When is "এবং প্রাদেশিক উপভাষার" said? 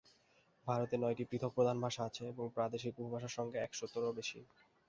2.27-3.35